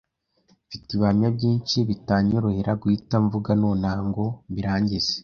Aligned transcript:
mfite 0.67 0.87
ibihamya 0.93 1.29
byinshi 1.37 1.77
bitanyorohera 1.89 2.71
guhita 2.81 3.15
mvuga 3.25 3.49
nonaha 3.61 3.99
ngo 4.09 4.25
mbirangize 4.49 5.13